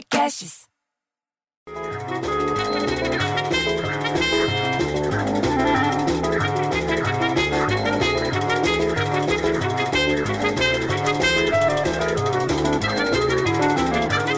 Podcasts. 0.00 0.66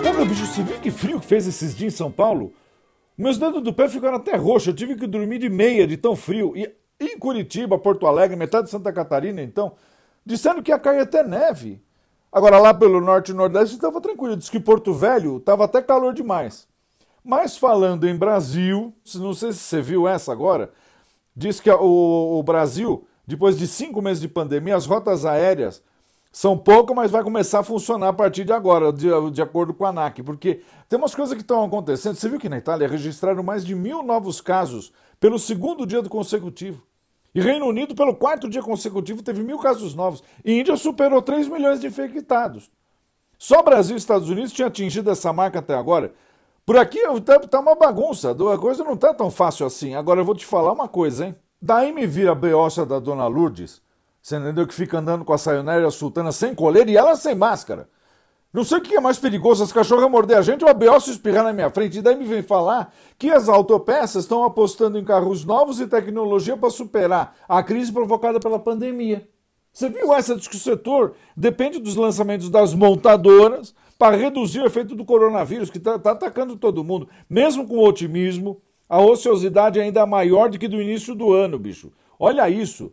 Porra, 0.03 0.25
bicho, 0.25 0.47
você 0.47 0.63
viu 0.65 0.81
que 0.81 0.91
frio 0.91 1.21
que 1.21 1.27
fez 1.27 1.47
esses 1.47 1.77
dias 1.77 1.95
em 1.95 1.97
São 1.97 2.11
Paulo? 2.11 2.53
Meus 3.17 3.39
dedos 3.39 3.63
do 3.63 3.73
pé 3.73 3.89
ficaram 3.89 4.17
até 4.17 4.35
roxos, 4.35 4.69
eu 4.69 4.75
tive 4.75 4.97
que 4.97 5.07
dormir 5.07 5.39
de 5.39 5.49
meia 5.49 5.87
de 5.87 5.97
tão 5.97 6.17
frio. 6.17 6.57
E 6.57 6.75
em 6.99 7.17
Curitiba, 7.17 7.79
Porto 7.79 8.07
Alegre, 8.09 8.37
metade 8.37 8.65
de 8.65 8.71
Santa 8.71 8.93
Catarina, 8.93 9.41
então, 9.41 9.77
disseram 10.27 10.61
que 10.61 10.73
ia 10.73 10.79
cair 10.79 11.01
até 11.01 11.23
neve. 11.23 11.81
Agora, 12.33 12.59
lá 12.59 12.73
pelo 12.73 12.99
norte 12.99 13.31
e 13.31 13.35
nordeste 13.35 13.75
estava 13.75 14.01
tranquilo, 14.01 14.37
diz 14.37 14.49
que 14.49 14.59
Porto 14.59 14.95
Velho 14.95 15.37
estava 15.37 15.65
até 15.65 15.83
calor 15.83 16.15
demais. 16.15 16.67
Mas 17.23 17.59
falando 17.59 18.09
em 18.09 18.17
Brasil, 18.17 18.95
não 19.17 19.35
sei 19.35 19.53
se 19.53 19.59
você 19.59 19.83
viu 19.83 20.09
essa 20.09 20.33
agora, 20.33 20.73
diz 21.37 21.61
que 21.61 21.71
o, 21.71 22.39
o 22.39 22.43
Brasil, 22.43 23.07
depois 23.27 23.59
de 23.59 23.67
cinco 23.69 24.01
meses 24.01 24.21
de 24.21 24.29
pandemia, 24.29 24.75
as 24.75 24.87
rotas 24.87 25.27
aéreas 25.27 25.83
são 26.33 26.57
poucas, 26.57 26.97
mas 26.97 27.11
vai 27.11 27.23
começar 27.23 27.61
a 27.61 27.63
funcionar 27.63 28.09
a 28.09 28.13
partir 28.15 28.45
de 28.45 28.53
agora, 28.53 28.91
de, 28.91 29.09
de 29.31 29.43
acordo 29.43 29.75
com 29.75 29.85
a 29.85 29.91
ANAC, 29.91 30.23
porque 30.23 30.63
tem 30.89 30.99
umas 30.99 31.15
coisas 31.15 31.35
que 31.35 31.43
estão 31.43 31.63
acontecendo. 31.63 32.15
Você 32.15 32.31
viu 32.31 32.41
que 32.41 32.49
na 32.49 32.57
Itália 32.57 32.89
registraram 32.89 33.43
mais 33.43 33.63
de 33.63 33.75
mil 33.75 34.03
novos 34.03 34.41
casos 34.41 34.91
pelo 35.21 35.39
segundo 35.39 35.87
dia 35.87 36.01
do 36.01 36.09
consecutivo. 36.09 36.83
E 37.35 37.41
Reino 37.41 37.67
Unido, 37.67 37.95
pelo 37.95 38.15
quarto 38.15 38.49
dia 38.49 38.63
consecutivo, 38.63 39.23
teve 39.23 39.43
mil 39.43 39.59
casos 39.59 39.95
novos. 39.95 40.23
E 40.45 40.59
Índia 40.59 40.77
superou 40.77 41.23
3 41.23 41.49
milhões 41.49 41.81
de 41.81 41.87
infectados. 41.87 42.71
Só 43.39 43.63
Brasil 43.63 43.97
e 43.97 43.99
Estados 43.99 44.29
Unidos 44.29 44.53
tinham 44.53 44.69
atingido 44.69 45.11
essa 45.11 45.33
marca 45.33 45.59
até 45.59 45.75
agora. 45.75 46.13
Por 46.65 46.77
aqui 46.77 47.01
está 47.01 47.59
uma 47.59 47.75
bagunça, 47.75 48.31
a 48.31 48.59
coisa 48.59 48.85
não 48.85 48.95
está 48.95 49.13
tão 49.13 49.31
fácil 49.31 49.67
assim. 49.67 49.95
Agora 49.95 50.21
eu 50.21 50.25
vou 50.25 50.35
te 50.35 50.47
falar 50.47 50.73
uma 50.73 50.87
coisa, 50.87 51.27
hein? 51.27 51.35
Daí 51.61 51.93
me 51.93 52.07
vira 52.07 52.33
a 52.33 52.37
beocha 52.37 52.87
da 52.87 52.99
dona 52.99 53.27
Lourdes, 53.27 53.83
você 54.21 54.37
entendeu? 54.37 54.67
Que 54.67 54.75
fica 54.75 54.99
andando 54.99 55.25
com 55.25 55.33
a 55.33 55.39
saionéria 55.39 55.91
sultana 55.91 56.31
sem 56.31 56.55
coleira 56.55 56.91
e 56.91 56.97
ela 56.97 57.17
sem 57.17 57.35
máscara. 57.35 57.89
Não 58.53 58.65
sei 58.65 58.79
o 58.79 58.81
que 58.83 58.95
é 58.95 59.01
mais 59.01 59.19
perigoso, 59.19 59.65
as 59.65 59.73
cachorras 59.73 60.11
morder 60.11 60.37
a 60.37 60.43
gente 60.43 60.63
ou 60.63 60.71
a 60.71 60.75
Beossa 60.75 61.11
espirrar 61.11 61.43
na 61.43 61.55
minha 61.55 61.71
frente. 61.71 61.99
E 61.99 62.03
daí 62.03 62.15
me 62.15 62.27
vem 62.27 62.43
falar 62.43 62.93
que 63.19 63.31
as 63.31 63.49
autopeças 63.49 64.25
estão 64.25 64.45
apostando 64.45 64.99
em 64.99 65.05
carros 65.05 65.43
novos 65.43 65.81
e 65.81 65.87
tecnologia 65.87 66.55
para 66.55 66.69
superar 66.69 67.35
a 67.49 67.63
crise 67.63 67.91
provocada 67.91 68.39
pela 68.39 68.59
pandemia. 68.59 69.27
Você 69.73 69.89
viu 69.89 70.13
essa? 70.13 70.37
Diz 70.37 70.49
que 70.49 70.57
o 70.57 70.61
setor 70.61 71.15
depende 71.35 71.79
dos 71.79 71.97
lançamentos 71.97 72.51
das 72.51 72.75
montadoras 72.75 73.75
para 73.99 74.17
reduzir 74.17 74.61
o 74.61 74.67
efeito 74.67 74.95
do 74.95 75.05
coronavírus, 75.05 75.71
que 75.71 75.79
está 75.79 75.99
tá 75.99 76.11
atacando 76.11 76.55
todo 76.57 76.85
mundo. 76.85 77.09
Mesmo 77.31 77.67
com 77.67 77.79
otimismo, 77.79 78.61
a 78.87 79.01
ociosidade 79.01 79.81
é 79.81 79.83
ainda 79.83 80.05
maior 80.05 80.51
do 80.51 80.59
que 80.59 80.69
do 80.69 80.83
início 80.83 81.15
do 81.15 81.33
ano, 81.33 81.59
bicho. 81.59 81.91
Olha 82.19 82.51
isso. 82.51 82.93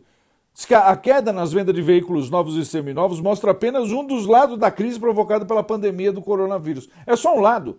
Diz 0.52 0.64
que 0.64 0.74
a 0.74 0.94
queda 0.96 1.32
nas 1.32 1.52
vendas 1.52 1.74
de 1.74 1.80
veículos 1.80 2.28
novos 2.28 2.56
e 2.56 2.64
seminovos 2.64 3.20
mostra 3.20 3.52
apenas 3.52 3.90
um 3.92 4.04
dos 4.04 4.26
lados 4.26 4.58
da 4.58 4.70
crise 4.70 4.98
provocada 4.98 5.44
pela 5.44 5.62
pandemia 5.62 6.12
do 6.12 6.20
coronavírus. 6.20 6.88
É 7.06 7.16
só 7.16 7.36
um 7.36 7.40
lado. 7.40 7.78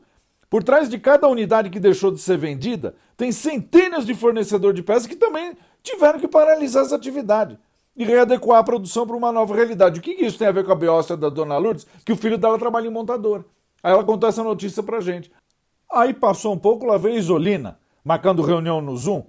Por 0.50 0.63
trás 0.63 0.89
de 0.89 0.97
cada 0.97 1.28
unidade 1.28 1.69
que 1.69 1.80
deixou 1.80 2.11
de 2.11 2.19
ser 2.19 2.38
vendida, 2.38 2.95
tem 3.16 3.31
centenas 3.31 4.05
de 4.05 4.13
fornecedores 4.13 4.75
de 4.75 4.83
peças 4.83 5.08
que 5.08 5.16
também 5.16 5.55
tiveram 5.81 6.19
que 6.19 6.28
paralisar 6.28 6.83
essa 6.83 6.95
atividade 6.95 7.58
e 7.95 8.03
readequar 8.03 8.59
a 8.59 8.63
produção 8.63 9.06
para 9.06 9.16
uma 9.16 9.31
nova 9.31 9.56
realidade. 9.56 10.00
O 10.00 10.03
que 10.03 10.11
isso 10.11 10.38
tem 10.38 10.47
a 10.47 10.52
ver 10.52 10.66
com 10.66 10.72
a 10.72 10.75
biópsia 10.75 11.16
da 11.16 11.30
dona 11.30 11.58
Lourdes? 11.58 11.85
Que 12.06 12.11
o 12.11 12.17
filho 12.17 12.38
dela 12.38 12.58
trabalha 12.58 12.88
em 12.88 12.91
montador. 12.91 13.45
Aí 13.83 13.91
ela 13.94 14.03
contou 14.03 14.28
essa 14.28 14.44
notícia 14.44 14.83
pra 14.83 15.00
gente. 15.00 15.31
Aí 15.91 16.13
passou 16.13 16.53
um 16.53 16.58
pouco, 16.58 16.85
lá 16.85 16.97
veio 16.97 17.17
Isolina, 17.17 17.80
marcando 18.03 18.41
reunião 18.41 18.81
no 18.81 18.95
Zoom. 18.95 19.23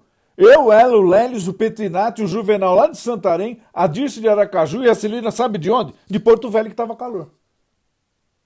Eu, 0.45 0.73
ela, 0.73 0.97
o 0.97 1.03
Lélis, 1.03 1.47
o 1.47 1.55
Petrinati, 1.55 2.21
o 2.21 2.27
Juvenal 2.27 2.75
lá 2.75 2.89
de 2.89 2.99
Santarém, 2.99 3.61
a 3.73 3.87
Dirce 3.87 4.21
de 4.21 4.29
Aracaju 4.29 4.83
e 4.83 4.91
a 4.91 4.95
Celina 4.95 5.31
sabe 5.31 5.57
de 5.57 5.71
onde? 5.71 5.95
De 6.11 6.19
Porto 6.19 6.51
Velho 6.51 6.67
que 6.67 6.73
estava 6.73 6.97
calor. 6.97 7.31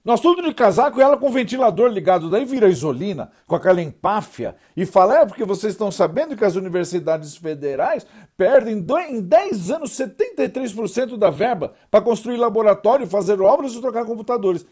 Nós 0.04 0.20
tudo 0.20 0.42
de 0.42 0.52
casaco 0.52 1.00
e 1.00 1.02
ela 1.02 1.16
com 1.16 1.28
o 1.28 1.32
ventilador 1.32 1.88
ligado. 1.88 2.28
Daí 2.28 2.44
vira 2.44 2.68
Isolina, 2.68 3.32
com 3.46 3.56
aquela 3.56 3.80
empáfia, 3.80 4.56
e 4.76 4.84
fala: 4.84 5.20
é 5.20 5.26
porque 5.26 5.42
vocês 5.42 5.72
estão 5.72 5.90
sabendo 5.90 6.36
que 6.36 6.44
as 6.44 6.54
universidades 6.54 7.34
federais 7.34 8.06
perdem 8.36 8.84
em 9.08 9.20
10 9.22 9.70
anos 9.70 9.92
73% 9.92 11.16
da 11.16 11.30
verba 11.30 11.72
para 11.90 12.04
construir 12.04 12.36
laboratório, 12.36 13.06
fazer 13.06 13.40
obras 13.40 13.72
e 13.72 13.80
trocar 13.80 14.04
computadores. 14.04 14.66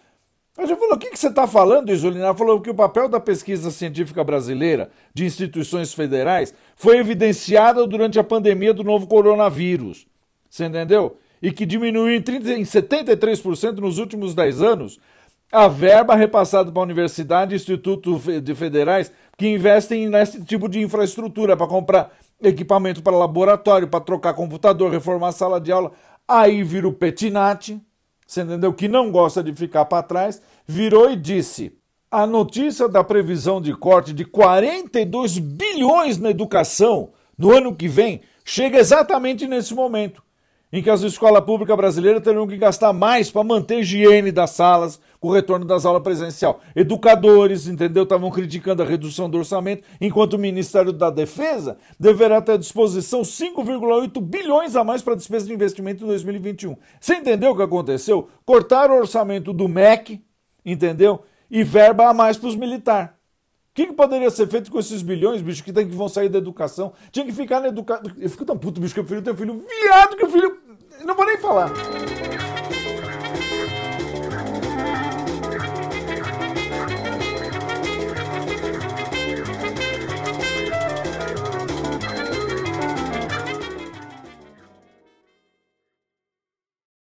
A 0.56 0.66
gente 0.66 0.78
falou: 0.78 0.94
o 0.94 0.98
que, 0.98 1.10
que 1.10 1.18
você 1.18 1.28
está 1.28 1.46
falando, 1.46 1.90
Isolina? 1.90 2.26
Ela 2.26 2.34
falou 2.34 2.60
que 2.60 2.70
o 2.70 2.74
papel 2.74 3.08
da 3.08 3.18
pesquisa 3.18 3.70
científica 3.70 4.22
brasileira, 4.22 4.90
de 5.12 5.24
instituições 5.24 5.92
federais, 5.92 6.54
foi 6.76 6.98
evidenciado 6.98 7.86
durante 7.86 8.18
a 8.18 8.24
pandemia 8.24 8.72
do 8.72 8.84
novo 8.84 9.06
coronavírus. 9.06 10.06
Você 10.48 10.66
entendeu? 10.66 11.16
E 11.42 11.50
que 11.50 11.66
diminuiu 11.66 12.14
em, 12.14 12.22
30, 12.22 12.52
em 12.52 12.62
73% 12.62 13.78
nos 13.78 13.98
últimos 13.98 14.34
10 14.34 14.62
anos 14.62 15.00
a 15.52 15.68
verba 15.68 16.16
repassada 16.16 16.72
para 16.72 16.80
a 16.80 16.84
universidade 16.84 17.54
e 17.54 17.56
institutos 17.56 18.24
de 18.42 18.54
federais 18.54 19.12
que 19.36 19.46
investem 19.46 20.08
nesse 20.08 20.42
tipo 20.44 20.68
de 20.68 20.80
infraestrutura 20.80 21.56
para 21.56 21.66
comprar 21.66 22.10
equipamento 22.42 23.02
para 23.02 23.16
laboratório, 23.16 23.86
para 23.86 24.00
trocar 24.00 24.34
computador, 24.34 24.90
reformar 24.90 25.32
sala 25.32 25.60
de 25.60 25.70
aula. 25.70 25.92
Aí 26.26 26.62
vira 26.62 26.88
o 26.88 26.92
Petinati, 26.92 27.80
você 28.34 28.42
entendeu? 28.42 28.72
Que 28.72 28.88
não 28.88 29.10
gosta 29.10 29.42
de 29.42 29.54
ficar 29.54 29.84
para 29.84 30.02
trás, 30.02 30.42
virou 30.66 31.10
e 31.10 31.16
disse: 31.16 31.72
a 32.10 32.26
notícia 32.26 32.88
da 32.88 33.02
previsão 33.02 33.60
de 33.60 33.74
corte 33.74 34.12
de 34.12 34.24
42 34.24 35.38
bilhões 35.38 36.18
na 36.18 36.30
educação 36.30 37.10
no 37.38 37.52
ano 37.52 37.74
que 37.74 37.88
vem 37.88 38.20
chega 38.44 38.78
exatamente 38.78 39.46
nesse 39.46 39.74
momento 39.74 40.22
em 40.72 40.82
que 40.82 40.90
as 40.90 41.02
escolas 41.02 41.44
públicas 41.44 41.76
brasileiras 41.76 42.20
terão 42.20 42.48
que 42.48 42.56
gastar 42.56 42.92
mais 42.92 43.30
para 43.30 43.44
manter 43.44 43.76
a 43.76 43.78
higiene 43.78 44.32
das 44.32 44.50
salas 44.50 45.00
com 45.24 45.30
o 45.30 45.32
retorno 45.32 45.64
das 45.64 45.86
aulas 45.86 46.02
presencial. 46.02 46.60
Educadores, 46.76 47.66
entendeu, 47.66 48.02
estavam 48.02 48.30
criticando 48.30 48.82
a 48.82 48.84
redução 48.84 49.30
do 49.30 49.38
orçamento, 49.38 49.82
enquanto 49.98 50.34
o 50.34 50.38
Ministério 50.38 50.92
da 50.92 51.08
Defesa 51.08 51.78
deverá 51.98 52.42
ter 52.42 52.52
à 52.52 52.56
disposição 52.58 53.22
5,8 53.22 54.20
bilhões 54.20 54.76
a 54.76 54.84
mais 54.84 55.00
para 55.00 55.14
despesa 55.14 55.46
de 55.46 55.54
investimento 55.54 56.04
em 56.04 56.08
2021. 56.08 56.76
Você 57.00 57.14
entendeu 57.14 57.52
o 57.52 57.56
que 57.56 57.62
aconteceu? 57.62 58.28
Cortaram 58.44 58.96
o 58.96 58.98
orçamento 58.98 59.54
do 59.54 59.66
MEC, 59.66 60.22
entendeu? 60.62 61.22
E 61.50 61.64
verba 61.64 62.10
a 62.10 62.12
mais 62.12 62.36
para 62.36 62.50
os 62.50 62.56
militares. 62.56 63.08
O 63.08 63.12
que, 63.72 63.86
que, 63.86 63.92
poderia 63.94 64.28
ser 64.30 64.46
feito 64.46 64.70
com 64.70 64.78
esses 64.78 65.00
bilhões, 65.00 65.40
bicho, 65.40 65.64
que, 65.64 65.72
tem, 65.72 65.88
que 65.88 65.96
vão 65.96 66.06
sair 66.06 66.28
da 66.28 66.36
educação? 66.36 66.92
Tinha 67.10 67.24
que 67.24 67.32
ficar 67.32 67.60
na 67.60 67.68
educação. 67.68 68.12
Eu 68.18 68.28
fico 68.28 68.44
tão 68.44 68.58
puto, 68.58 68.78
bicho, 68.78 68.92
que 68.92 69.00
eu 69.00 69.22
ter 69.22 69.32
um 69.32 69.36
filho 69.36 69.64
viado 69.84 70.16
que 70.18 70.24
o 70.26 70.28
filho. 70.28 70.58
Não 71.02 71.14
vou 71.14 71.24
nem 71.24 71.38
falar. 71.38 71.72